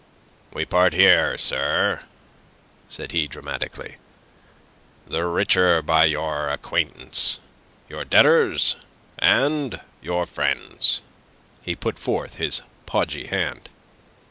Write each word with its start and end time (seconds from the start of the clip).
"We 0.51 0.65
part 0.65 0.93
here, 0.93 1.37
sir," 1.37 1.99
said 2.89 3.11
he, 3.11 3.27
dramatically, 3.27 3.97
"the 5.05 5.25
richer 5.27 5.83
by 5.83 6.05
your 6.05 6.49
acquaintance; 6.49 7.39
your 7.87 8.03
debtors 8.03 8.77
and 9.19 9.79
your 10.01 10.25
friends." 10.25 11.03
He 11.61 11.75
put 11.75 11.99
forth 11.99 12.37
his 12.37 12.63
podgy 12.87 13.27
hand. 13.27 13.69